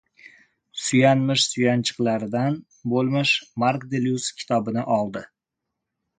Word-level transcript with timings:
Suyanmish 0.83 1.43
suyanchiqlaridan 1.55 2.57
bo‘lmish 2.95 3.35
Mark 3.67 3.87
Deluz 3.93 4.33
kitobini 4.43 4.89
oldi. 4.99 5.25